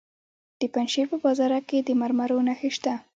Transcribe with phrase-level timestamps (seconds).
[0.59, 2.93] د پنجشیر په بازارک کې د مرمرو نښې شته.